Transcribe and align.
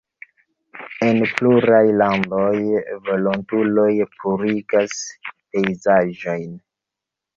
En 1.07 1.19
pluraj 1.33 1.81
landoj 1.97 2.55
volontuloj 3.09 3.91
purigas 4.23 4.99
pejzaĝojn. 5.37 6.49